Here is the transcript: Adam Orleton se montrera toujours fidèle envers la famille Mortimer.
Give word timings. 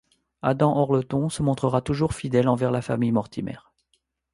Adam 0.41 0.71
Orleton 0.75 1.29
se 1.29 1.43
montrera 1.43 1.81
toujours 1.81 2.15
fidèle 2.15 2.47
envers 2.49 2.71
la 2.71 2.81
famille 2.81 3.11
Mortimer. 3.11 3.59